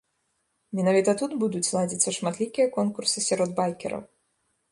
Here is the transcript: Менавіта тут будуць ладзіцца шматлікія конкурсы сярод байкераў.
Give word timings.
Менавіта 0.79 1.11
тут 1.19 1.31
будуць 1.43 1.73
ладзіцца 1.75 2.15
шматлікія 2.17 2.67
конкурсы 2.79 3.17
сярод 3.29 3.49
байкераў. 3.63 4.01